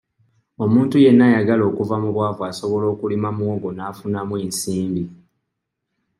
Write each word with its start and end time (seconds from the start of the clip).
Omuntu 0.63 0.95
yenna 1.03 1.23
ayagala 1.29 1.63
okuva 1.69 1.95
mu 2.03 2.09
bwavu 2.15 2.41
asobola 2.51 2.85
okulima 2.93 3.29
muwogo 3.37 3.69
n'afunamu 3.73 4.33
ensimbi. 4.43 5.03